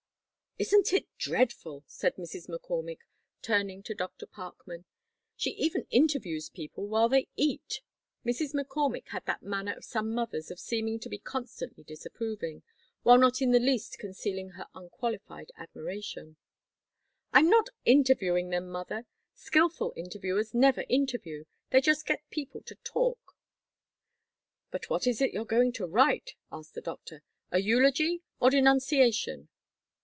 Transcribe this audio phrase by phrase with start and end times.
[0.59, 2.47] "Isn't it dreadful?" said Mrs.
[2.47, 2.99] McCormick,
[3.41, 4.27] turning to Dr.
[4.27, 4.85] Parkman,
[5.35, 7.81] "she even interviews people while they eat!"
[8.23, 8.53] Mrs.
[8.53, 12.61] McCormick had that manner of some mothers of seeming to be constantly disapproving,
[13.01, 16.35] while not in the least concealing her unqualified admiration.
[17.33, 19.07] "I'm not interviewing them, Mother.
[19.33, 21.45] Skillful interviewers never interview.
[21.71, 23.35] They just get people to talk."
[24.69, 29.47] "But what is it you're going to write," asked the doctor, "a eulogy or denunciation?"